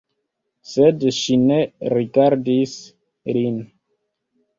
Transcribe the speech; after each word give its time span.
Sed 0.69 1.03
ŝi 1.17 1.35
ne 1.41 1.59
rigardis 1.95 2.73
lin. 3.37 3.61